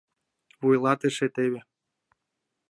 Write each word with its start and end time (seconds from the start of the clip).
Вуйлатыше 0.61 1.27
теве. 1.35 1.61